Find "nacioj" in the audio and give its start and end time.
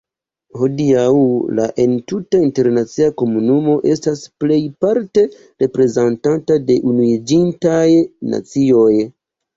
8.33-8.91